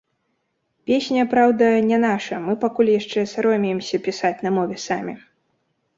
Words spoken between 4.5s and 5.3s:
мове самі.